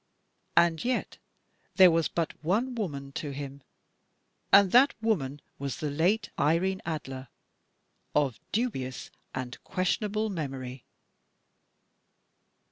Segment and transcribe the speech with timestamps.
[0.57, 1.19] And yet
[1.75, 3.61] there was but one woman to him,
[4.51, 7.27] and that woman was the late Irene Adler,
[8.15, 10.85] of dubious and questionable memory.